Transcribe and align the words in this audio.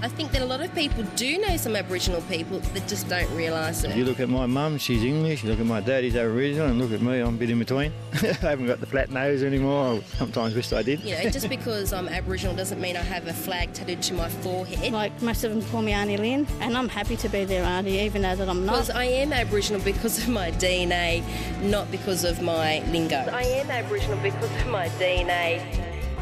I 0.00 0.06
think 0.06 0.30
that 0.30 0.42
a 0.42 0.44
lot 0.44 0.60
of 0.60 0.72
people 0.76 1.02
do 1.16 1.38
know 1.38 1.56
some 1.56 1.74
Aboriginal 1.74 2.20
people 2.22 2.60
that 2.60 2.86
just 2.86 3.08
don't 3.08 3.28
realise 3.34 3.82
If 3.82 3.96
you 3.96 4.04
look 4.04 4.20
at 4.20 4.28
my 4.28 4.46
mum, 4.46 4.78
she's 4.78 5.02
English. 5.02 5.42
You 5.42 5.50
look 5.50 5.58
at 5.58 5.66
my 5.66 5.80
dad, 5.80 6.04
he's 6.04 6.14
Aboriginal. 6.14 6.68
And 6.68 6.78
look 6.78 6.92
at 6.92 7.02
me, 7.02 7.18
I'm 7.18 7.34
a 7.34 7.38
bit 7.38 7.50
in 7.50 7.58
between. 7.58 7.92
I 8.12 8.26
haven't 8.50 8.68
got 8.68 8.78
the 8.78 8.86
flat 8.86 9.10
nose 9.10 9.42
anymore. 9.42 9.94
I 9.94 10.00
sometimes 10.16 10.54
wish 10.54 10.72
I 10.72 10.82
did. 10.82 11.00
You 11.00 11.16
know, 11.16 11.30
just 11.30 11.48
because 11.58 11.92
I'm 11.92 12.08
Aboriginal 12.08 12.54
doesn't 12.54 12.80
mean 12.80 12.96
I 12.96 13.00
have 13.02 13.26
a 13.26 13.32
flag 13.32 13.72
tattooed 13.72 14.00
to 14.02 14.14
my 14.14 14.28
forehead. 14.28 14.92
Like 14.92 15.20
most 15.20 15.42
of 15.42 15.50
them 15.50 15.62
call 15.70 15.82
me 15.82 15.92
Auntie 15.92 16.16
Lynn, 16.16 16.46
and 16.60 16.78
I'm 16.78 16.88
happy 16.88 17.16
to 17.16 17.28
be 17.28 17.44
their 17.44 17.64
auntie, 17.64 17.98
even 17.98 18.22
though 18.22 18.36
that 18.36 18.48
I'm 18.48 18.64
not. 18.64 18.72
Because. 18.72 18.90
I 18.90 19.04
am 19.04 19.32
Aboriginal 19.32 19.80
because 19.80 20.18
of 20.18 20.28
my 20.28 20.52
DNA, 20.52 21.24
not 21.62 21.90
because 21.90 22.22
of 22.22 22.40
my 22.40 22.84
lingo. 22.90 23.16
I 23.32 23.42
am 23.42 23.68
Aboriginal 23.68 24.18
because 24.18 24.60
of 24.60 24.68
my 24.68 24.88
DNA, 24.90 25.60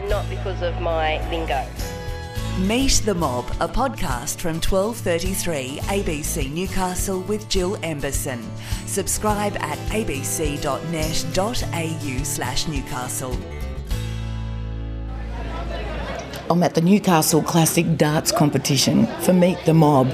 not 0.08 0.26
because 0.30 0.62
of 0.62 0.80
my 0.80 1.18
lingo. 1.30 1.66
Meet 2.60 3.02
the 3.04 3.14
Mob, 3.14 3.44
a 3.60 3.68
podcast 3.68 4.38
from 4.38 4.54
1233 4.54 5.78
ABC 5.88 6.50
Newcastle 6.50 7.20
with 7.20 7.46
Jill 7.50 7.76
Emberson. 7.82 8.42
Subscribe 8.86 9.54
at 9.58 9.76
abc.net.au 9.90 10.64
slash 12.24 12.66
Newcastle. 12.66 13.36
I'm 16.48 16.62
at 16.62 16.74
the 16.74 16.80
Newcastle 16.80 17.42
Classic 17.42 17.94
Darts 17.98 18.32
competition 18.32 19.06
for 19.20 19.34
Meet 19.34 19.58
the 19.66 19.74
Mob. 19.74 20.10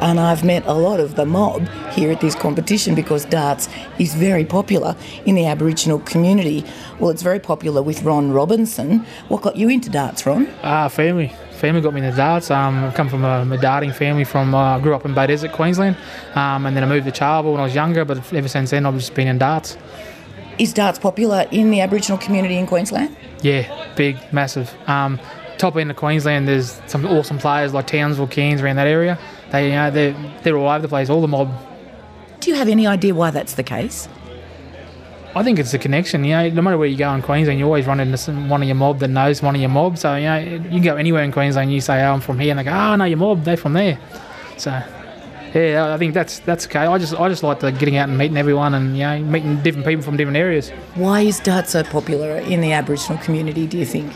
And 0.00 0.18
I've 0.18 0.42
met 0.42 0.64
a 0.66 0.72
lot 0.72 1.00
of 1.00 1.16
the 1.16 1.26
mob 1.26 1.68
here 1.92 2.10
at 2.10 2.20
this 2.22 2.34
competition 2.34 2.94
because 2.94 3.26
darts 3.26 3.68
is 3.98 4.14
very 4.14 4.46
popular 4.46 4.96
in 5.26 5.34
the 5.34 5.44
Aboriginal 5.44 5.98
community. 6.00 6.64
Well, 6.98 7.10
it's 7.10 7.22
very 7.22 7.40
popular 7.40 7.82
with 7.82 8.02
Ron 8.02 8.32
Robinson. 8.32 9.00
What 9.28 9.42
got 9.42 9.56
you 9.56 9.68
into 9.68 9.90
darts, 9.90 10.24
Ron? 10.24 10.48
Ah, 10.62 10.88
family. 10.88 11.32
Family 11.64 11.80
got 11.80 11.94
me 11.94 12.04
into 12.04 12.14
darts. 12.14 12.50
Um, 12.50 12.84
I 12.84 12.92
come 12.92 13.08
from 13.08 13.24
a, 13.24 13.40
a 13.50 13.56
darting 13.56 13.90
family. 13.90 14.24
From 14.24 14.54
uh, 14.54 14.76
I 14.76 14.80
grew 14.80 14.94
up 14.94 15.06
in 15.06 15.14
Beaudesert, 15.14 15.50
Queensland, 15.54 15.96
um, 16.34 16.66
and 16.66 16.76
then 16.76 16.84
I 16.84 16.86
moved 16.86 17.06
to 17.06 17.10
Charleville 17.10 17.52
when 17.52 17.60
I 17.62 17.64
was 17.64 17.74
younger. 17.74 18.04
But 18.04 18.18
ever 18.34 18.48
since 18.48 18.68
then, 18.68 18.84
I've 18.84 18.96
just 18.96 19.14
been 19.14 19.28
in 19.28 19.38
darts. 19.38 19.78
Is 20.58 20.74
darts 20.74 20.98
popular 20.98 21.46
in 21.50 21.70
the 21.70 21.80
Aboriginal 21.80 22.18
community 22.18 22.58
in 22.58 22.66
Queensland? 22.66 23.16
Yeah, 23.40 23.94
big, 23.94 24.18
massive. 24.30 24.74
Um, 24.86 25.18
top 25.56 25.76
end 25.76 25.90
of 25.90 25.96
Queensland, 25.96 26.46
there's 26.46 26.82
some 26.86 27.06
awesome 27.06 27.38
players 27.38 27.72
like 27.72 27.86
Townsville, 27.86 28.26
Cairns 28.26 28.60
around 28.60 28.76
that 28.76 28.86
area. 28.86 29.18
They, 29.50 29.68
you 29.68 29.74
know, 29.74 29.90
they're 29.90 30.14
they're 30.42 30.58
all 30.58 30.68
over 30.68 30.82
the 30.82 30.88
place. 30.88 31.08
All 31.08 31.22
the 31.22 31.28
mob. 31.28 31.50
Do 32.40 32.50
you 32.50 32.56
have 32.56 32.68
any 32.68 32.86
idea 32.86 33.14
why 33.14 33.30
that's 33.30 33.54
the 33.54 33.62
case? 33.62 34.06
I 35.36 35.42
think 35.42 35.58
it's 35.58 35.74
a 35.74 35.78
connection. 35.78 36.24
You 36.24 36.32
know, 36.32 36.50
no 36.50 36.62
matter 36.62 36.78
where 36.78 36.86
you 36.86 36.96
go 36.96 37.12
in 37.12 37.22
Queensland, 37.22 37.58
you 37.58 37.64
always 37.64 37.86
run 37.86 37.98
into 38.00 38.16
some, 38.16 38.48
one 38.48 38.62
of 38.62 38.68
your 38.68 38.76
mob 38.76 39.00
that 39.00 39.08
knows 39.08 39.42
one 39.42 39.54
of 39.54 39.60
your 39.60 39.70
mob. 39.70 39.98
So 39.98 40.14
you 40.14 40.24
know, 40.24 40.38
you 40.38 40.60
can 40.60 40.82
go 40.82 40.96
anywhere 40.96 41.22
in 41.24 41.32
Queensland. 41.32 41.72
You 41.72 41.80
say, 41.80 42.04
"Oh, 42.04 42.12
I'm 42.12 42.20
from 42.20 42.38
here," 42.38 42.50
and 42.50 42.58
they 42.58 42.64
go, 42.64 42.72
"Oh, 42.72 42.94
no, 42.96 43.04
your 43.04 43.18
mob. 43.18 43.44
They're 43.44 43.56
from 43.56 43.72
there." 43.72 43.98
So. 44.56 44.82
Yeah, 45.54 45.94
I 45.94 45.98
think 45.98 46.14
that's 46.14 46.40
that's 46.40 46.66
okay. 46.66 46.80
I 46.80 46.98
just 46.98 47.14
I 47.14 47.28
just 47.28 47.44
like 47.44 47.60
the 47.60 47.70
getting 47.70 47.96
out 47.96 48.08
and 48.08 48.18
meeting 48.18 48.36
everyone 48.36 48.74
and 48.74 48.96
you 48.96 49.04
know 49.04 49.20
meeting 49.20 49.62
different 49.62 49.86
people 49.86 50.02
from 50.02 50.16
different 50.16 50.36
areas. 50.36 50.70
Why 50.96 51.20
is 51.20 51.38
Dart 51.38 51.68
so 51.68 51.84
popular 51.84 52.38
in 52.38 52.60
the 52.60 52.72
Aboriginal 52.72 53.18
community, 53.22 53.68
do 53.68 53.78
you 53.78 53.86
think? 53.86 54.12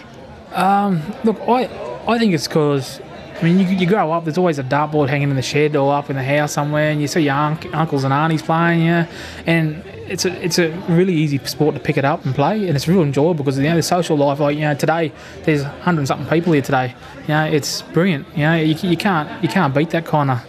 Um, 0.53 1.01
look, 1.23 1.39
I 1.43 1.71
I 2.09 2.19
think 2.19 2.35
it's 2.35 2.49
because 2.49 3.01
I 3.41 3.45
mean 3.45 3.61
you, 3.61 3.67
you 3.69 3.87
grow 3.87 4.11
up. 4.11 4.25
There's 4.25 4.37
always 4.37 4.59
a 4.59 4.65
dartboard 4.65 5.11
hanging 5.11 5.31
in 5.31 5.37
the 5.37 5.43
shed 5.43 5.77
or 5.77 5.95
up 5.95 6.11
in 6.11 6.17
the 6.17 6.25
house 6.25 6.53
somewhere, 6.55 6.91
and 6.91 7.01
you 7.01 7.07
see 7.07 7.21
your 7.21 7.35
unc- 7.35 7.73
uncles 7.73 8.03
and 8.03 8.13
aunties 8.13 8.43
playing, 8.43 8.85
yeah, 8.85 9.07
and 9.47 9.85
it's 10.09 10.25
a 10.25 10.45
it's 10.45 10.59
a 10.59 10.71
really 10.89 11.15
easy 11.15 11.39
sport 11.39 11.75
to 11.75 11.81
pick 11.81 11.97
it 11.97 12.05
up 12.05 12.25
and 12.25 12.35
play, 12.35 12.67
and 12.67 12.77
it's 12.77 12.89
real 12.89 13.03
enjoyable 13.03 13.45
because 13.45 13.59
you 13.59 13.65
know 13.65 13.77
the 13.77 13.83
social 13.83 14.17
life. 14.17 14.41
Like 14.41 14.57
you 14.57 14.63
know 14.63 14.75
today, 14.75 15.13
there's 15.45 15.63
hundred 15.63 16.07
something 16.07 16.29
people 16.29 16.53
here 16.53 16.63
today. 16.63 16.95
You 17.23 17.29
know 17.29 17.45
it's 17.45 17.83
brilliant. 17.83 18.27
You 18.35 18.43
know 18.43 18.55
you, 18.57 18.75
you 18.89 18.97
can't 18.97 19.43
you 19.43 19.49
can't 19.49 19.75
beat 19.75 19.91
that 19.91 20.07
kind 20.07 20.31
of 20.31 20.45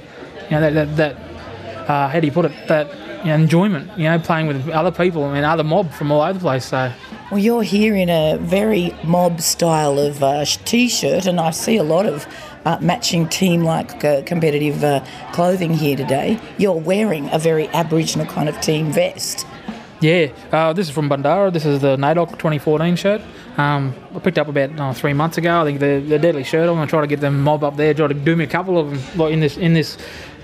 you 0.46 0.52
know 0.52 0.62
that 0.62 0.74
that, 0.74 0.98
that 0.98 1.90
uh, 1.90 2.10
how 2.10 2.20
do 2.20 2.28
you 2.28 2.34
put 2.34 2.46
it 2.46 2.68
that 2.68 2.88
you 3.20 3.26
know, 3.26 3.36
enjoyment. 3.36 3.98
You 3.98 4.06
know 4.06 4.20
playing 4.20 4.48
with 4.48 4.70
other 4.70 4.92
people 4.92 5.26
and 5.26 5.46
other 5.46 5.64
mob 5.64 5.92
from 5.92 6.12
all 6.12 6.22
over 6.22 6.34
the 6.34 6.40
place. 6.40 6.66
So. 6.66 6.92
Well, 7.32 7.40
you're 7.40 7.62
here 7.62 7.96
in 7.96 8.10
a 8.10 8.38
very 8.40 8.96
mob 9.04 9.42
style 9.42 10.00
of 10.00 10.24
uh, 10.24 10.46
t-shirt, 10.46 11.28
and 11.28 11.40
I 11.40 11.52
see 11.52 11.78
a 11.78 11.84
lot 11.84 12.08
of 12.08 12.26
uh, 12.70 12.78
matching 12.82 13.28
team-like 13.28 14.04
uh, 14.04 14.22
competitive 14.24 14.84
uh, 14.84 15.04
clothing 15.34 15.74
here 15.74 15.98
today. 15.98 16.40
You're 16.58 16.74
wearing 16.74 17.30
a 17.32 17.40
very 17.40 17.68
Aboriginal 17.70 18.28
kind 18.28 18.48
of 18.48 18.60
team 18.62 18.92
vest. 18.92 19.46
Yeah, 20.02 20.28
uh, 20.52 20.72
this 20.74 20.88
is 20.88 20.94
from 20.94 21.10
Bandara. 21.10 21.52
This 21.52 21.66
is 21.66 21.82
the 21.82 21.98
NAIDOC 21.98 22.30
2014 22.32 22.96
shirt. 22.96 23.22
Um, 23.58 23.94
I 24.16 24.20
picked 24.20 24.38
up 24.38 24.48
about 24.48 24.80
uh, 24.80 24.94
three 24.94 25.14
months 25.14 25.38
ago. 25.38 25.62
I 25.62 25.66
think 25.66 25.80
the, 25.82 26.00
the 26.00 26.18
deadly 26.20 26.44
shirt. 26.44 26.70
I'm 26.70 26.76
gonna 26.76 26.88
try 26.88 27.02
to 27.02 27.08
get 27.08 27.20
them 27.20 27.42
mob 27.44 27.64
up 27.64 27.76
there. 27.76 27.94
Try 27.94 28.08
to 28.08 28.14
do 28.14 28.36
me 28.36 28.46
a 28.46 28.48
couple 28.48 28.78
of 28.78 28.92
them 28.92 29.20
like 29.20 29.34
in 29.34 29.42
this 29.42 29.58
in 29.58 29.74
this 29.74 29.98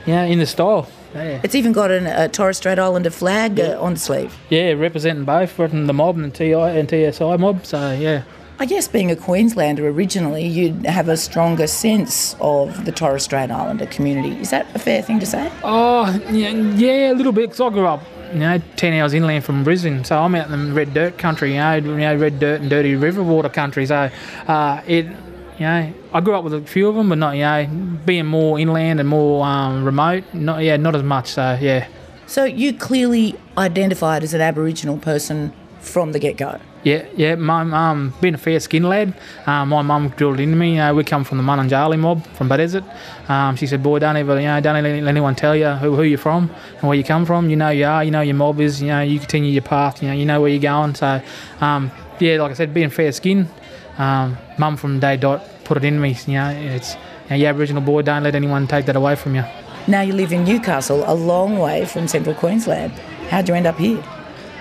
yeah 0.06 0.24
in 0.24 0.40
this 0.40 0.50
style. 0.50 0.90
Yeah, 1.14 1.40
It's 1.44 1.56
even 1.56 1.72
got 1.72 1.92
an, 1.92 2.08
a 2.08 2.28
Torres 2.28 2.58
Strait 2.58 2.78
Islander 2.78 3.10
flag 3.12 3.58
uh, 3.58 3.80
on 3.82 3.94
the 3.94 4.00
sleeve. 4.00 4.38
yeah, 4.50 4.74
representing 4.74 5.24
both 5.24 5.50
from 5.52 5.88
the 5.88 5.94
mob 5.94 6.18
and 6.18 6.36
TI 6.36 6.52
and 6.54 6.90
TSI 6.90 7.38
mob. 7.38 7.66
So 7.66 7.92
yeah, 7.94 8.24
I 8.58 8.66
guess 8.66 8.88
being 8.88 9.12
a 9.12 9.18
Queenslander 9.18 9.86
originally, 9.88 10.46
you'd 10.48 10.86
have 10.86 11.10
a 11.10 11.18
stronger 11.18 11.68
sense 11.68 12.38
of 12.40 12.86
the 12.86 12.92
Torres 12.94 13.24
Strait 13.24 13.52
Islander 13.52 13.86
community. 13.88 14.40
Is 14.40 14.50
that 14.52 14.66
a 14.74 14.80
fair 14.80 15.02
thing 15.02 15.20
to 15.20 15.26
say? 15.26 15.52
Oh, 15.62 16.10
yeah, 16.30 16.52
yeah, 16.52 17.12
a 17.12 17.16
little 17.16 17.34
bit. 17.34 17.50
Cause 17.52 17.60
I 17.60 17.70
grew 17.70 17.86
up, 17.86 18.02
you 18.32 18.40
know, 18.40 18.58
ten 18.78 18.94
hours 18.94 19.14
inland 19.14 19.44
from 19.44 19.66
Brisbane, 19.66 20.06
so 20.06 20.18
I'm 20.18 20.34
out 20.36 20.50
in 20.50 20.70
the 20.70 20.74
red 20.74 20.94
dirt 20.94 21.18
country. 21.18 21.52
You 21.52 21.60
know, 21.60 21.76
you 21.76 21.98
know, 21.98 22.16
red 22.16 22.40
dirt 22.40 22.62
and 22.62 22.70
dirty 22.70 22.96
river 22.96 23.22
water 23.22 23.50
country. 23.50 23.86
So, 23.88 24.10
uh, 24.48 24.82
it, 24.88 25.06
you 25.06 25.66
know, 25.66 25.94
I 26.14 26.22
grew 26.22 26.36
up 26.36 26.46
with 26.46 26.54
a 26.54 26.62
few 26.62 26.88
of 26.88 26.96
them, 26.96 27.10
but 27.10 27.18
not, 27.18 27.36
you 27.36 27.42
know, 27.44 27.68
being 28.06 28.26
more 28.26 28.58
inland 28.58 29.02
and 29.02 29.10
more 29.10 29.46
um, 29.46 29.84
remote. 29.84 30.24
Not, 30.34 30.64
yeah, 30.64 30.78
not 30.78 30.96
as 30.96 31.04
much. 31.04 31.28
So, 31.28 31.58
yeah, 31.60 31.88
So 32.28 32.44
you 32.46 32.74
clearly 32.74 33.36
identified 33.58 34.24
as 34.24 34.34
an 34.34 34.42
Aboriginal 34.42 34.98
person 34.98 35.54
from 35.80 36.12
the 36.14 36.20
get-go. 36.20 36.60
Yeah, 36.86 37.08
yeah. 37.18 37.34
My 37.34 37.64
mum, 37.64 38.14
being 38.22 38.36
a 38.36 38.38
fair 38.38 38.60
skin 38.60 38.84
lad, 38.84 39.12
um, 39.48 39.70
my 39.70 39.82
mum 39.82 40.10
drilled 40.10 40.40
into 40.40 40.56
me. 40.56 40.74
You 40.74 40.78
know, 40.78 40.94
we 40.94 41.04
come 41.04 41.24
from 41.24 41.40
the 41.40 41.44
Mununjali 41.44 41.98
mob 41.98 42.24
from 42.28 42.48
Beaudesert. 42.48 42.86
Um, 43.28 43.56
she 43.56 43.66
said, 43.66 43.82
"Boy, 43.82 43.98
don't 43.98 44.16
ever, 44.16 44.40
you 44.40 44.46
know, 44.46 44.62
don't 44.62 44.84
let 44.84 45.08
anyone 45.08 45.34
tell 45.34 45.56
you 45.56 45.72
who, 45.72 45.96
who 45.96 46.04
you're 46.04 46.20
from 46.20 46.48
and 46.80 46.84
where 46.84 46.96
you 46.96 47.04
come 47.04 47.26
from. 47.26 47.50
You 47.50 47.56
know 47.56 47.70
you 47.70 47.86
are. 47.86 48.04
You 48.04 48.12
know 48.12 48.22
your 48.22 48.36
mob 48.36 48.60
is. 48.62 48.84
You 48.84 48.90
know 48.90 49.02
you 49.02 49.18
continue 49.20 49.52
your 49.52 49.64
path. 49.64 50.04
You 50.04 50.10
know 50.10 50.14
you 50.14 50.26
know 50.26 50.40
where 50.40 50.52
you're 50.52 50.62
going. 50.62 50.94
So, 50.94 51.24
um, 51.60 51.92
yeah, 52.20 52.40
like 52.40 52.52
I 52.52 52.54
said, 52.54 52.72
being 52.72 52.92
fair 52.92 53.12
skin, 53.12 53.50
um, 53.98 54.38
mum 54.60 54.78
from 54.78 55.00
day 55.00 55.18
dot 55.18 55.44
put 55.64 55.78
it 55.78 55.86
in 55.86 56.00
me. 56.00 56.16
You 56.28 56.34
know, 56.36 56.50
it's 56.52 56.94
you 56.94 57.00
know, 57.32 57.36
you 57.38 57.46
Aboriginal 57.48 57.82
boy. 57.82 58.04
Don't 58.04 58.22
let 58.22 58.36
anyone 58.36 58.68
take 58.68 58.86
that 58.86 58.96
away 58.96 59.16
from 59.16 59.34
you. 59.34 59.44
Now 59.88 60.02
you 60.02 60.14
live 60.14 60.32
in 60.32 60.44
Newcastle, 60.44 61.04
a 61.08 61.16
long 61.16 61.58
way 61.58 61.86
from 61.86 62.08
central 62.08 62.36
Queensland. 62.36 62.94
How'd 63.32 63.50
you 63.50 63.56
end 63.56 63.66
up 63.66 63.80
here? 63.80 64.04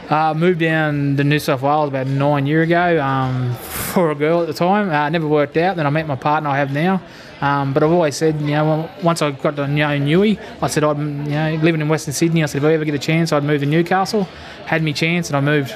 Uh, 0.08 0.34
moved 0.34 0.60
down 0.60 1.16
to 1.16 1.24
New 1.24 1.38
South 1.38 1.62
Wales 1.62 1.88
about 1.88 2.06
nine 2.06 2.46
year 2.46 2.62
ago 2.62 3.02
um, 3.02 3.54
for 3.60 4.10
a 4.10 4.14
girl 4.14 4.42
at 4.42 4.46
the 4.46 4.52
time. 4.52 4.90
Uh, 4.90 5.08
never 5.08 5.26
worked 5.26 5.56
out. 5.56 5.76
Then 5.76 5.86
I 5.86 5.90
met 5.90 6.06
my 6.06 6.16
partner 6.16 6.50
I 6.50 6.58
have 6.58 6.72
now. 6.72 7.00
Um, 7.40 7.72
but 7.72 7.82
I've 7.82 7.90
always 7.90 8.16
said, 8.16 8.40
you 8.40 8.48
know, 8.48 8.88
once 9.02 9.22
I 9.22 9.30
got 9.30 9.56
to 9.56 9.66
know 9.66 9.88
Newey, 9.88 10.38
I 10.62 10.66
said, 10.68 10.84
I'd, 10.84 10.98
you 10.98 11.04
know, 11.04 11.58
living 11.62 11.80
in 11.80 11.88
Western 11.88 12.14
Sydney, 12.14 12.42
I 12.42 12.46
said, 12.46 12.62
if 12.62 12.64
I 12.64 12.74
ever 12.74 12.84
get 12.84 12.94
a 12.94 12.98
chance, 12.98 13.32
I'd 13.32 13.44
move 13.44 13.60
to 13.60 13.66
Newcastle. 13.66 14.24
Had 14.66 14.82
me 14.82 14.92
chance 14.92 15.28
and 15.28 15.36
I 15.36 15.40
moved. 15.40 15.74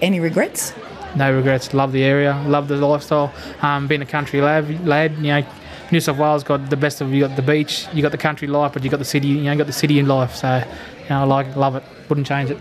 Any 0.00 0.18
regrets? 0.18 0.74
No 1.14 1.32
regrets. 1.32 1.72
Love 1.74 1.92
the 1.92 2.02
area. 2.02 2.42
Love 2.46 2.68
the 2.68 2.76
lifestyle. 2.76 3.32
Um, 3.60 3.86
being 3.86 4.02
a 4.02 4.06
country 4.06 4.40
lad, 4.40 4.86
lad, 4.86 5.16
you 5.16 5.28
know, 5.28 5.46
New 5.90 6.00
South 6.00 6.16
Wales 6.16 6.42
got 6.42 6.70
the 6.70 6.76
best 6.76 7.02
of 7.02 7.12
you. 7.12 7.26
Got 7.28 7.36
the 7.36 7.42
beach, 7.42 7.86
you 7.92 8.00
got 8.00 8.12
the 8.12 8.18
country 8.18 8.48
life, 8.48 8.72
but 8.72 8.82
you 8.82 8.88
got 8.88 8.98
the 8.98 9.04
city. 9.04 9.28
You 9.28 9.42
know, 9.42 9.52
you 9.52 9.58
got 9.58 9.66
the 9.66 9.74
city 9.74 9.98
in 9.98 10.08
life. 10.08 10.34
So, 10.34 10.56
you 11.02 11.08
know, 11.10 11.20
I 11.20 11.24
like, 11.24 11.48
it, 11.48 11.56
love 11.56 11.76
it. 11.76 11.84
Wouldn't 12.08 12.26
change 12.26 12.50
it. 12.50 12.58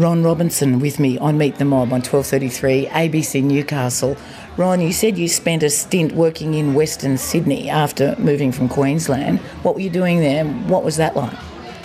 Ron 0.00 0.22
Robinson 0.22 0.80
with 0.80 0.98
me 0.98 1.18
on 1.18 1.38
Meet 1.38 1.56
the 1.56 1.64
Mob 1.64 1.92
on 1.92 2.00
1233 2.00 2.86
ABC 2.86 3.42
Newcastle. 3.42 4.16
Ron, 4.56 4.80
you 4.80 4.92
said 4.92 5.18
you 5.18 5.28
spent 5.28 5.62
a 5.62 5.70
stint 5.70 6.12
working 6.12 6.54
in 6.54 6.74
Western 6.74 7.18
Sydney 7.18 7.68
after 7.68 8.14
moving 8.18 8.52
from 8.52 8.68
Queensland. 8.68 9.40
What 9.62 9.74
were 9.74 9.80
you 9.80 9.90
doing 9.90 10.20
there? 10.20 10.44
What 10.44 10.84
was 10.84 10.96
that 10.96 11.16
like? 11.16 11.34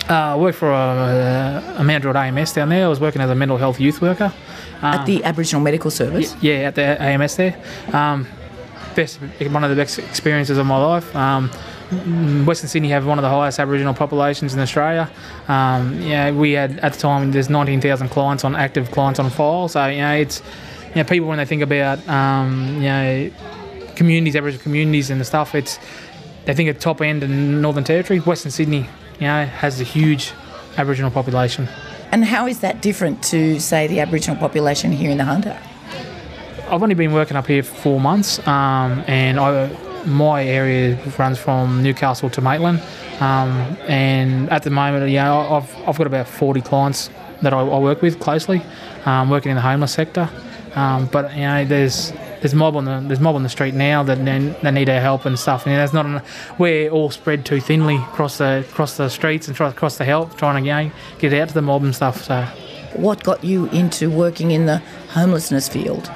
Uh, 0.08 0.14
I 0.14 0.36
worked 0.36 0.58
for 0.58 0.70
a, 0.70 1.74
a 1.78 1.84
Mount 1.84 2.02
Druitt 2.02 2.16
AMS 2.16 2.52
down 2.52 2.68
there. 2.68 2.84
I 2.84 2.88
was 2.88 3.00
working 3.00 3.22
as 3.22 3.30
a 3.30 3.34
mental 3.34 3.56
health 3.56 3.80
youth 3.80 4.00
worker. 4.00 4.32
At 4.82 5.06
the 5.06 5.24
Aboriginal 5.24 5.62
Medical 5.62 5.90
Service? 5.90 6.36
Yeah, 6.42 6.54
at 6.54 6.74
the 6.74 7.00
AMS 7.02 7.36
there. 7.36 7.62
Um, 7.92 8.26
best, 8.94 9.18
one 9.40 9.64
of 9.64 9.70
the 9.70 9.76
best 9.76 9.98
experiences 9.98 10.58
of 10.58 10.66
my 10.66 10.76
life. 10.76 11.14
Um, 11.16 11.50
Western 12.46 12.68
Sydney 12.68 12.88
have 12.90 13.06
one 13.06 13.18
of 13.18 13.22
the 13.22 13.28
highest 13.28 13.58
Aboriginal 13.58 13.94
populations 13.94 14.54
in 14.54 14.60
Australia. 14.60 15.10
Um, 15.48 16.00
yeah, 16.00 16.30
we 16.30 16.52
had 16.52 16.78
at 16.80 16.94
the 16.94 16.98
time 16.98 17.32
there's 17.32 17.50
19,000 17.50 18.08
clients 18.08 18.44
on 18.44 18.54
active 18.56 18.90
clients 18.90 19.18
on 19.20 19.30
file. 19.30 19.68
So 19.68 19.86
you 19.86 19.98
know 19.98 20.14
it's 20.14 20.42
you 20.90 20.96
know 20.96 21.04
people 21.04 21.28
when 21.28 21.38
they 21.38 21.44
think 21.44 21.62
about 21.62 22.06
um, 22.08 22.76
you 22.76 22.88
know 22.88 23.30
communities, 23.96 24.36
Aboriginal 24.36 24.62
communities 24.62 25.10
and 25.10 25.20
the 25.20 25.24
stuff, 25.24 25.54
it's 25.54 25.78
they 26.44 26.54
think 26.54 26.68
at 26.68 26.80
top 26.80 27.00
end 27.00 27.22
in 27.22 27.60
Northern 27.60 27.84
Territory. 27.84 28.18
Western 28.18 28.50
Sydney, 28.50 28.86
you 29.18 29.26
know, 29.26 29.46
has 29.46 29.80
a 29.80 29.84
huge 29.84 30.32
Aboriginal 30.76 31.10
population. 31.10 31.68
And 32.12 32.24
how 32.24 32.46
is 32.46 32.60
that 32.60 32.82
different 32.82 33.22
to, 33.24 33.58
say, 33.58 33.86
the 33.86 34.00
Aboriginal 34.00 34.36
population 34.36 34.92
here 34.92 35.10
in 35.10 35.18
the 35.18 35.24
Hunter? 35.24 35.58
I've 36.68 36.82
only 36.82 36.94
been 36.94 37.12
working 37.12 37.36
up 37.36 37.46
here 37.46 37.62
for 37.62 37.74
four 37.74 38.00
months, 38.00 38.38
um, 38.46 39.04
and 39.06 39.38
I 39.38 39.68
my 40.06 40.44
area 40.44 40.98
runs 41.18 41.38
from 41.38 41.82
Newcastle 41.82 42.30
to 42.30 42.40
Maitland, 42.40 42.82
um, 43.20 43.50
and 43.88 44.50
at 44.50 44.62
the 44.62 44.70
moment, 44.70 45.10
know, 45.10 45.40
I've 45.40 45.88
I've 45.88 45.98
got 45.98 46.06
about 46.06 46.28
40 46.28 46.60
clients 46.62 47.10
that 47.42 47.52
I, 47.52 47.60
I 47.60 47.78
work 47.78 48.02
with 48.02 48.20
closely, 48.20 48.62
um, 49.04 49.30
working 49.30 49.50
in 49.50 49.56
the 49.56 49.62
homeless 49.62 49.92
sector. 49.92 50.28
Um, 50.74 51.06
but 51.06 51.32
you 51.34 51.42
know, 51.42 51.64
there's 51.64 52.12
there's 52.40 52.54
mob 52.54 52.76
on 52.76 52.84
the 52.84 53.00
there's 53.06 53.20
mob 53.20 53.36
on 53.36 53.42
the 53.42 53.48
street 53.48 53.74
now 53.74 54.02
that 54.02 54.24
they 54.24 54.70
need 54.70 54.88
our 54.88 55.00
help 55.00 55.24
and 55.24 55.38
stuff. 55.38 55.66
And 55.66 55.74
that's 55.76 55.92
not 55.92 56.04
an, 56.04 56.20
we're 56.58 56.90
all 56.90 57.10
spread 57.10 57.46
too 57.46 57.60
thinly 57.60 57.96
across 57.96 58.38
the 58.38 58.64
across 58.68 58.96
the 58.96 59.08
streets 59.08 59.46
and 59.46 59.56
try, 59.56 59.68
across 59.68 59.98
the 59.98 60.04
help, 60.04 60.36
trying 60.36 60.62
to 60.62 60.68
you 60.68 60.74
know, 60.74 60.94
get 61.18 61.32
out 61.32 61.48
to 61.48 61.54
the 61.54 61.62
mob 61.62 61.84
and 61.84 61.94
stuff. 61.94 62.24
So 62.24 62.46
What 62.94 63.22
got 63.22 63.44
you 63.44 63.66
into 63.66 64.10
working 64.10 64.50
in 64.50 64.66
the 64.66 64.78
homelessness 65.10 65.68
field? 65.68 66.10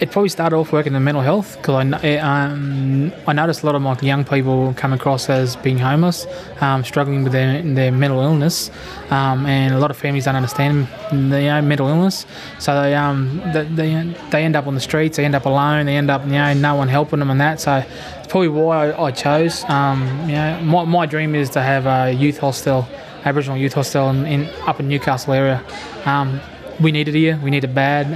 It 0.00 0.10
probably 0.10 0.28
started 0.28 0.56
off 0.56 0.72
working 0.72 0.94
in 0.94 1.02
mental 1.04 1.22
health 1.22 1.56
because 1.56 1.74
I, 1.74 2.06
eh, 2.06 2.18
um, 2.18 3.12
I 3.26 3.32
noticed 3.32 3.62
a 3.62 3.66
lot 3.66 3.74
of 3.74 3.82
my 3.82 3.98
young 4.00 4.24
people 4.24 4.74
come 4.76 4.92
across 4.92 5.30
as 5.30 5.56
being 5.56 5.78
homeless, 5.78 6.26
um, 6.60 6.84
struggling 6.84 7.22
with 7.22 7.32
their, 7.32 7.62
their 7.62 7.92
mental 7.92 8.20
illness, 8.20 8.70
um, 9.10 9.46
and 9.46 9.74
a 9.74 9.78
lot 9.78 9.90
of 9.90 9.96
families 9.96 10.24
don't 10.26 10.36
understand 10.36 10.88
the 11.10 11.40
you 11.40 11.48
know, 11.48 11.62
mental 11.62 11.88
illness, 11.88 12.26
so 12.58 12.80
they, 12.82 12.94
um, 12.94 13.40
they 13.52 14.14
they 14.30 14.44
end 14.44 14.56
up 14.56 14.66
on 14.66 14.74
the 14.74 14.80
streets, 14.80 15.16
they 15.16 15.24
end 15.24 15.34
up 15.34 15.46
alone, 15.46 15.86
they 15.86 15.96
end 15.96 16.10
up 16.10 16.24
you 16.24 16.32
know 16.32 16.52
no 16.54 16.74
one 16.74 16.88
helping 16.88 17.18
them 17.18 17.30
and 17.30 17.40
that. 17.40 17.60
So 17.60 17.76
it's 18.18 18.26
probably 18.28 18.48
why 18.48 18.90
I, 18.90 19.04
I 19.06 19.10
chose. 19.10 19.64
Um, 19.64 20.28
you 20.28 20.34
know, 20.34 20.60
my, 20.62 20.84
my 20.84 21.06
dream 21.06 21.34
is 21.34 21.50
to 21.50 21.62
have 21.62 21.86
a 21.86 22.12
youth 22.12 22.38
hostel, 22.38 22.86
Aboriginal 23.24 23.56
youth 23.56 23.72
hostel 23.72 24.10
in, 24.10 24.26
in 24.26 24.46
up 24.66 24.78
in 24.80 24.88
Newcastle 24.88 25.32
area. 25.32 25.64
Um, 26.04 26.40
we 26.80 26.92
need 26.92 27.08
it 27.08 27.14
here. 27.14 27.40
We 27.42 27.50
need 27.50 27.64
it 27.64 27.74
bad. 27.74 28.06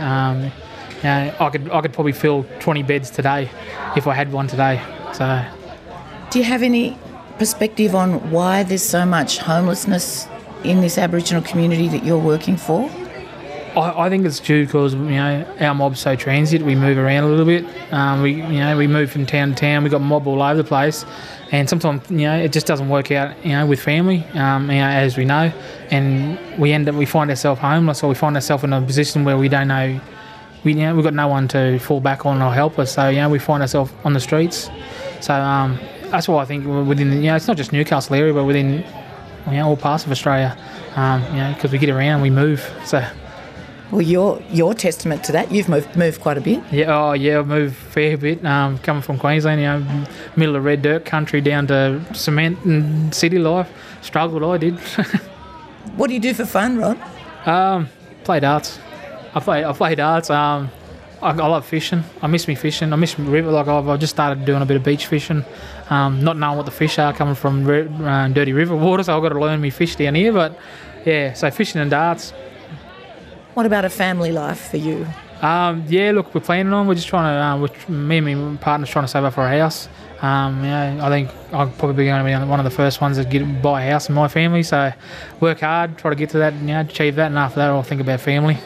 You 1.02 1.08
know, 1.08 1.34
I 1.40 1.50
could 1.50 1.70
I 1.70 1.80
could 1.80 1.92
probably 1.92 2.12
fill 2.12 2.44
20 2.60 2.82
beds 2.82 3.10
today 3.10 3.50
if 3.96 4.06
I 4.06 4.14
had 4.14 4.32
one 4.32 4.46
today. 4.46 4.82
So 5.12 5.44
Do 6.30 6.38
you 6.38 6.44
have 6.44 6.62
any 6.62 6.98
perspective 7.38 7.94
on 7.94 8.30
why 8.30 8.62
there's 8.62 8.82
so 8.82 9.06
much 9.06 9.38
homelessness 9.38 10.28
in 10.62 10.82
this 10.82 10.98
Aboriginal 10.98 11.42
community 11.42 11.88
that 11.88 12.04
you're 12.04 12.18
working 12.18 12.56
for? 12.56 12.90
I, 13.76 14.06
I 14.06 14.08
think 14.08 14.26
it's 14.26 14.40
due 14.40 14.66
because 14.66 14.94
you 14.94 15.00
know 15.00 15.46
our 15.60 15.74
mob's 15.74 16.00
so 16.00 16.16
transient. 16.16 16.64
We 16.64 16.74
move 16.74 16.98
around 16.98 17.24
a 17.24 17.28
little 17.28 17.46
bit. 17.46 17.64
Um, 17.92 18.22
we 18.22 18.34
you 18.34 18.60
know 18.60 18.76
we 18.76 18.86
move 18.86 19.10
from 19.10 19.26
town 19.26 19.50
to 19.50 19.54
town. 19.54 19.84
We 19.84 19.90
got 19.90 20.00
mob 20.00 20.26
all 20.26 20.42
over 20.42 20.56
the 20.56 20.68
place, 20.68 21.04
and 21.52 21.68
sometimes 21.68 22.10
you 22.10 22.26
know 22.26 22.36
it 22.36 22.52
just 22.52 22.66
doesn't 22.66 22.88
work 22.88 23.10
out. 23.10 23.34
You 23.44 23.52
know 23.52 23.66
with 23.66 23.80
family, 23.80 24.24
um, 24.34 24.70
you 24.70 24.78
know, 24.78 24.88
as 24.88 25.16
we 25.16 25.24
know, 25.24 25.52
and 25.90 26.38
we 26.58 26.72
end 26.72 26.88
up 26.88 26.94
we 26.94 27.06
find 27.06 27.30
ourselves 27.30 27.60
homeless 27.60 28.02
or 28.02 28.08
we 28.08 28.14
find 28.14 28.36
ourselves 28.36 28.64
in 28.64 28.72
a 28.72 28.82
position 28.82 29.24
where 29.24 29.38
we 29.38 29.48
don't 29.48 29.68
know. 29.68 30.00
We 30.64 30.72
you 30.74 30.80
know 30.80 30.94
we've 30.94 31.04
got 31.04 31.14
no 31.14 31.28
one 31.28 31.48
to 31.48 31.78
fall 31.78 32.00
back 32.00 32.26
on 32.26 32.42
or 32.42 32.52
help 32.52 32.78
us. 32.78 32.92
So 32.92 33.08
you 33.08 33.16
know 33.16 33.28
we 33.28 33.38
find 33.38 33.62
ourselves 33.62 33.92
on 34.04 34.12
the 34.12 34.20
streets. 34.20 34.70
So 35.20 35.34
um, 35.34 35.78
that's 36.10 36.28
why 36.28 36.42
I 36.42 36.44
think 36.44 36.66
within 36.88 37.12
you 37.12 37.28
know 37.28 37.36
it's 37.36 37.48
not 37.48 37.56
just 37.56 37.72
Newcastle 37.72 38.16
area, 38.16 38.34
but 38.34 38.44
within 38.44 38.84
you 39.46 39.52
know 39.52 39.68
all 39.68 39.76
parts 39.76 40.04
of 40.04 40.10
Australia. 40.10 40.56
Um, 40.96 41.22
you 41.26 41.40
know 41.40 41.52
because 41.54 41.72
we 41.72 41.78
get 41.78 41.90
around, 41.90 42.20
we 42.22 42.30
move. 42.30 42.68
So. 42.84 43.04
Well, 43.90 44.02
you're, 44.02 44.40
you're 44.50 44.72
testament 44.74 45.24
to 45.24 45.32
that. 45.32 45.50
You've 45.50 45.68
moved, 45.68 45.96
moved 45.96 46.20
quite 46.20 46.38
a 46.38 46.40
bit. 46.40 46.62
Yeah, 46.70 46.96
oh 46.96 47.12
yeah, 47.12 47.40
I've 47.40 47.48
moved 47.48 47.72
a 47.72 47.90
fair 47.90 48.16
bit. 48.16 48.44
Um, 48.46 48.78
coming 48.78 49.02
from 49.02 49.18
Queensland, 49.18 49.60
you 49.60 49.66
know, 49.66 50.06
middle 50.36 50.54
of 50.54 50.62
red 50.62 50.82
dirt 50.82 51.04
country 51.04 51.40
down 51.40 51.66
to 51.66 52.00
cement 52.14 52.64
and 52.64 53.12
city 53.12 53.40
life. 53.40 53.68
Struggled, 54.00 54.44
I 54.44 54.58
did. 54.58 54.78
What 55.96 56.06
do 56.06 56.14
you 56.14 56.20
do 56.20 56.34
for 56.34 56.46
fun, 56.46 56.78
Rod? 56.78 56.98
um, 57.46 57.88
play 58.24 58.38
darts. 58.40 58.78
I 59.34 59.40
play. 59.40 59.64
I 59.64 59.72
play 59.72 59.94
darts. 59.94 60.30
Um, 60.30 60.70
I, 61.22 61.30
I 61.30 61.32
love 61.32 61.66
fishing. 61.66 62.02
I 62.22 62.26
miss 62.26 62.48
me 62.48 62.54
fishing. 62.54 62.92
I 62.92 62.96
miss 62.96 63.18
river. 63.18 63.50
Like 63.50 63.68
I've, 63.68 63.88
I've 63.88 64.00
just 64.00 64.14
started 64.14 64.44
doing 64.44 64.62
a 64.62 64.66
bit 64.66 64.76
of 64.76 64.84
beach 64.84 65.06
fishing. 65.06 65.44
Um, 65.90 66.22
not 66.22 66.36
knowing 66.36 66.56
what 66.56 66.66
the 66.66 66.72
fish 66.72 66.98
are 66.98 67.12
coming 67.12 67.34
from 67.34 67.64
ri- 67.64 67.88
uh, 68.02 68.28
dirty 68.28 68.52
river 68.52 68.76
water, 68.76 69.02
so 69.02 69.16
I've 69.16 69.22
got 69.22 69.30
to 69.30 69.40
learn 69.40 69.60
me 69.60 69.70
fish 69.70 69.96
down 69.96 70.14
here. 70.14 70.32
But 70.32 70.58
yeah, 71.04 71.32
so 71.34 71.50
fishing 71.50 71.80
and 71.80 71.90
darts. 71.90 72.32
What 73.54 73.66
about 73.66 73.84
a 73.84 73.90
family 73.90 74.32
life 74.32 74.70
for 74.70 74.76
you? 74.76 75.06
Um, 75.42 75.84
yeah, 75.88 76.12
look, 76.12 76.34
we're 76.34 76.40
planning 76.40 76.72
on. 76.72 76.86
We're 76.86 76.94
just 76.94 77.08
trying 77.08 77.60
to. 77.60 77.66
Uh, 77.66 77.90
me 77.90 78.18
and 78.18 78.52
my 78.52 78.56
partner's 78.58 78.90
trying 78.90 79.04
to 79.04 79.08
save 79.08 79.24
up 79.24 79.34
for 79.34 79.46
a 79.46 79.58
house. 79.58 79.88
Um, 80.22 80.62
yeah, 80.62 80.98
I 81.00 81.08
think 81.08 81.30
I'll 81.52 81.68
probably 81.70 81.96
be 81.96 82.04
going 82.04 82.22
to 82.22 82.24
be 82.24 82.48
one 82.48 82.60
of 82.60 82.64
the 82.64 82.70
first 82.70 83.00
ones 83.00 83.16
to 83.16 83.24
get 83.24 83.62
buy 83.62 83.84
a 83.84 83.90
house 83.90 84.08
in 84.08 84.14
my 84.14 84.28
family. 84.28 84.62
So, 84.62 84.92
work 85.40 85.60
hard, 85.60 85.96
try 85.96 86.10
to 86.10 86.16
get 86.16 86.30
to 86.30 86.38
that, 86.38 86.54
you 86.54 86.66
know, 86.66 86.80
achieve 86.80 87.16
that, 87.16 87.28
and 87.28 87.38
after 87.38 87.56
that, 87.56 87.70
I'll 87.70 87.82
think 87.82 88.02
about 88.02 88.20
family. 88.20 88.58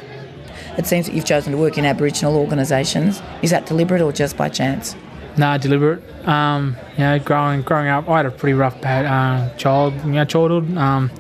It 0.76 0.87
seems 0.87 1.06
that 1.06 1.15
you've 1.15 1.25
chosen 1.25 1.53
to 1.53 1.59
work 1.59 1.79
in 1.79 1.85
Aboriginal 1.85 2.37
organisations. 2.37 3.23
Is 3.43 3.50
that 3.50 3.67
deliberate 3.67 4.00
or 4.00 4.12
just 4.12 4.37
by 4.37 4.49
chance? 4.49 4.97
No, 5.37 5.56
deliberate. 5.59 6.03
Um, 6.26 6.76
you 6.93 7.05
know, 7.05 7.19
growing 7.19 7.62
growing 7.62 7.88
up, 7.88 8.09
I 8.09 8.19
had 8.19 8.26
a 8.26 8.31
pretty 8.31 8.55
rough 8.55 8.76
uh, 8.85 9.55
child, 9.56 9.94
you 10.05 10.12
know, 10.12 10.25
childhood. 10.25 10.76
Um, 10.76 11.11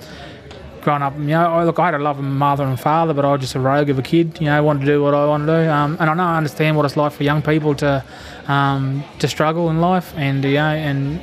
growing 0.82 1.02
up, 1.02 1.14
you 1.18 1.26
know, 1.26 1.46
I, 1.46 1.64
look, 1.64 1.78
I 1.78 1.86
had 1.86 1.94
a 1.94 1.98
loving 1.98 2.30
mother 2.30 2.64
and 2.64 2.78
father, 2.78 3.14
but 3.14 3.24
I 3.24 3.32
was 3.32 3.40
just 3.40 3.54
a 3.54 3.60
rogue 3.60 3.90
of 3.90 3.98
a 3.98 4.02
kid. 4.02 4.40
You 4.40 4.46
know, 4.46 4.62
wanted 4.62 4.80
to 4.80 4.86
do 4.86 5.02
what 5.02 5.14
I 5.14 5.26
wanted 5.26 5.46
to 5.46 5.64
do, 5.64 5.70
um, 5.70 5.96
and 5.98 6.10
I 6.10 6.14
know 6.14 6.22
I 6.22 6.36
understand 6.36 6.76
what 6.76 6.86
it's 6.86 6.96
like 6.96 7.12
for 7.12 7.24
young 7.24 7.42
people 7.42 7.74
to 7.76 8.04
um, 8.46 9.02
to 9.18 9.26
struggle 9.26 9.70
in 9.70 9.80
life, 9.80 10.12
and 10.16 10.44
you 10.44 10.54
know, 10.54 10.60
and 10.60 11.20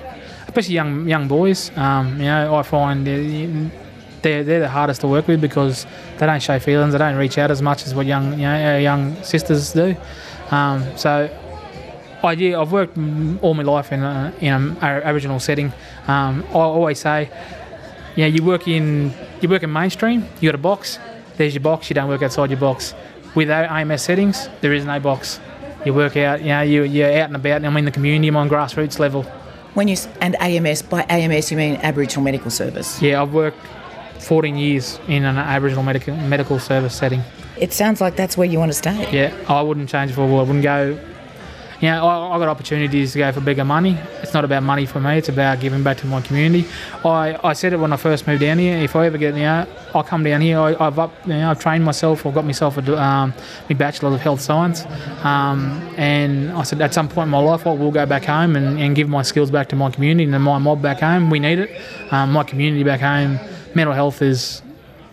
especially 0.47 0.75
young 0.75 1.07
young 1.07 1.27
boys. 1.27 1.71
Um, 1.77 2.17
you 2.17 2.25
know, 2.25 2.55
I 2.55 2.63
find 2.63 3.07
they're, 3.07 3.71
they're 4.21 4.43
they're 4.43 4.59
the 4.59 4.69
hardest 4.69 5.01
to 5.01 5.07
work 5.07 5.27
with 5.27 5.41
because 5.41 5.85
they 6.17 6.25
don't 6.25 6.41
show 6.41 6.59
feelings, 6.59 6.93
they 6.93 6.99
don't 6.99 7.15
reach 7.15 7.37
out 7.37 7.51
as 7.51 7.61
much 7.61 7.85
as 7.85 7.95
what 7.95 8.05
young 8.05 8.33
you 8.33 8.45
know 8.45 8.73
our 8.73 8.79
young 8.79 9.21
sisters 9.23 9.73
do. 9.73 9.95
Um, 10.51 10.85
so 10.97 11.29
I, 12.23 12.33
yeah, 12.33 12.59
I've 12.59 12.71
worked 12.71 12.97
all 13.41 13.53
my 13.53 13.63
life 13.63 13.91
in 13.91 14.03
a, 14.03 14.33
in 14.39 14.53
an 14.53 14.77
Aboriginal 14.81 15.39
setting. 15.39 15.73
Um, 16.07 16.43
I 16.49 16.53
always 16.53 16.99
say, 16.99 17.31
yeah, 18.15 18.27
you 18.27 18.43
work 18.43 18.67
in 18.67 19.13
you 19.41 19.49
work 19.49 19.63
in 19.63 19.73
mainstream. 19.73 20.27
You 20.39 20.49
got 20.49 20.55
a 20.55 20.59
box. 20.59 20.99
There's 21.37 21.55
your 21.55 21.63
box. 21.63 21.89
You 21.89 21.95
don't 21.95 22.09
work 22.09 22.21
outside 22.21 22.49
your 22.51 22.59
box. 22.59 22.93
With 23.33 23.49
our 23.49 23.63
AMS 23.63 24.01
settings, 24.01 24.49
there 24.59 24.73
is 24.73 24.85
no 24.85 24.99
box. 24.99 25.39
You 25.85 25.93
work 25.93 26.17
out. 26.17 26.41
You 26.41 26.49
know, 26.49 26.61
you 26.61 26.83
you're 26.83 27.11
out 27.11 27.27
and 27.27 27.35
about. 27.35 27.63
I'm 27.63 27.75
in 27.77 27.85
the 27.85 27.91
community. 27.91 28.27
I'm 28.27 28.35
on 28.37 28.49
grassroots 28.49 28.99
level. 28.99 29.23
When 29.73 29.87
you 29.87 29.95
and 30.19 30.35
AMS 30.41 30.81
by 30.83 31.03
AMS 31.03 31.49
you 31.49 31.57
mean 31.57 31.77
Aboriginal 31.77 32.23
Medical 32.23 32.51
Service. 32.51 33.01
Yeah, 33.01 33.21
I've 33.21 33.33
worked 33.33 33.57
14 34.21 34.55
years 34.57 34.99
in 35.07 35.25
an 35.25 35.37
Aboriginal 35.37 35.83
medical 35.83 36.15
medical 36.15 36.59
service 36.59 36.95
setting. 36.95 37.21
It 37.57 37.73
sounds 37.73 38.01
like 38.01 38.15
that's 38.15 38.37
where 38.37 38.47
you 38.47 38.59
want 38.59 38.71
to 38.71 38.77
stay. 38.77 39.09
Yeah, 39.11 39.35
I 39.47 39.61
wouldn't 39.61 39.89
change 39.89 40.11
it 40.11 40.13
for 40.15 40.23
a 40.23 40.27
world. 40.27 40.47
I 40.47 40.51
wouldn't 40.51 40.63
go. 40.63 40.99
You 41.81 41.89
know, 41.89 42.07
I, 42.07 42.35
I 42.35 42.39
got 42.39 42.47
opportunities 42.47 43.13
to 43.13 43.17
go 43.17 43.31
for 43.31 43.41
bigger 43.41 43.65
money. 43.65 43.97
It's 44.21 44.35
not 44.35 44.45
about 44.45 44.61
money 44.61 44.85
for 44.85 44.99
me. 44.99 45.17
It's 45.17 45.29
about 45.29 45.59
giving 45.59 45.81
back 45.81 45.97
to 45.97 46.05
my 46.05 46.21
community. 46.21 46.67
I, 47.03 47.39
I 47.43 47.53
said 47.53 47.73
it 47.73 47.77
when 47.77 47.91
I 47.91 47.97
first 47.97 48.27
moved 48.27 48.41
down 48.41 48.59
here. 48.59 48.77
If 48.77 48.95
I 48.95 49.07
ever 49.07 49.17
get, 49.17 49.33
you 49.33 49.41
know, 49.41 49.67
I'll 49.95 50.03
come 50.03 50.23
down 50.23 50.41
here. 50.41 50.59
I, 50.59 50.75
I've 50.79 50.99
up, 50.99 51.11
you 51.25 51.33
know, 51.33 51.49
I've 51.49 51.59
trained 51.59 51.83
myself. 51.83 52.23
I've 52.23 52.35
got 52.35 52.45
myself 52.45 52.77
a 52.77 53.01
um, 53.01 53.33
my 53.67 53.75
bachelor 53.75 54.13
of 54.13 54.21
health 54.21 54.41
science. 54.41 54.85
Um, 55.23 55.81
and 55.97 56.51
I 56.51 56.61
said 56.63 56.81
at 56.81 56.93
some 56.93 57.09
point 57.09 57.27
in 57.27 57.31
my 57.31 57.39
life, 57.39 57.65
I 57.65 57.71
will 57.71 57.91
go 57.91 58.05
back 58.05 58.25
home 58.25 58.55
and, 58.55 58.79
and 58.79 58.95
give 58.95 59.09
my 59.09 59.23
skills 59.23 59.49
back 59.49 59.69
to 59.69 59.75
my 59.75 59.89
community 59.89 60.31
and 60.31 60.43
my 60.43 60.59
mob 60.59 60.83
back 60.83 60.99
home. 60.99 61.31
We 61.31 61.39
need 61.39 61.57
it. 61.57 61.81
Um, 62.11 62.31
my 62.31 62.43
community 62.43 62.83
back 62.83 63.01
home. 63.01 63.39
Mental 63.75 63.93
health 63.93 64.21
is 64.21 64.61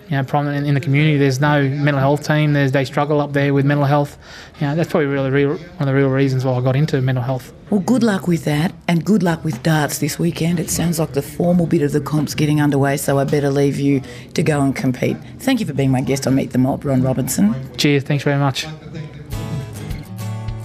you 0.09 0.17
know, 0.17 0.25
prominent 0.25 0.67
in 0.67 0.75
the 0.75 0.81
community. 0.81 1.19
There's 1.19 1.41
no 1.41 1.69
mental 1.69 2.01
health 2.01 2.27
team. 2.27 2.55
There's 2.55 2.73
they 2.73 2.85
struggle 2.85 3.21
up 3.21 3.33
there 3.33 3.53
with 3.53 3.67
mental 3.67 3.85
health. 3.85 4.17
You 4.59 4.67
know, 4.67 4.75
that's 4.75 4.91
probably 4.91 5.07
really 5.07 5.31
real, 5.31 5.51
one 5.51 5.61
of 5.81 5.87
the 5.87 5.95
real 5.95 6.09
reasons 6.09 6.45
why 6.45 6.53
I 6.55 6.61
got 6.63 6.77
into 6.77 7.01
mental 7.03 7.23
health. 7.23 7.53
Well, 7.71 7.81
good 7.81 8.03
luck 8.03 8.27
with 8.27 8.45
that, 8.45 8.73
and 8.87 9.05
good 9.05 9.23
luck 9.23 9.45
with 9.45 9.63
darts 9.63 9.99
this 9.99 10.19
weekend. 10.19 10.59
It 10.59 10.71
sounds 10.71 10.99
like 10.99 11.13
the 11.13 11.23
formal 11.23 11.67
bit 11.67 11.83
of 11.83 11.93
the 11.93 12.01
comp's 12.01 12.35
getting 12.35 12.61
underway, 12.61 12.97
so 12.97 13.19
I 13.19 13.25
better 13.25 13.51
leave 13.51 13.79
you 13.79 14.01
to 14.33 14.43
go 14.43 14.63
and 14.63 14.75
compete. 14.75 15.19
Thank 15.41 15.61
you 15.61 15.67
for 15.67 15.75
being 15.75 15.91
my 15.91 16.01
guest 16.01 16.27
on 16.27 16.35
Meet 16.35 16.53
the 16.53 16.59
Mob, 16.59 16.85
Ron 16.85 17.03
Robinson. 17.03 17.55
Cheers. 17.77 18.05
Thanks 18.05 18.25
very 18.25 18.39
much. 18.39 18.67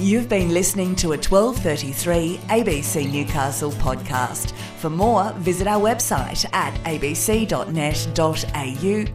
You've 0.04 0.28
been 0.28 0.54
listening 0.54 0.98
to 0.98 1.14
a 1.14 1.18
1233 1.18 2.38
ABC 2.50 3.10
Newcastle 3.10 3.72
podcast. 3.72 4.52
For 4.78 4.90
more, 4.90 5.32
visit 5.38 5.66
our 5.66 5.80
website 5.80 6.46
at 6.54 6.74
abc.net.au 6.84 7.66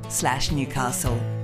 slash 0.09 0.51
Newcastle. 0.51 1.38